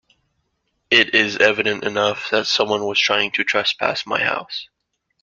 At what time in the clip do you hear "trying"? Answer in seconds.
2.99-3.29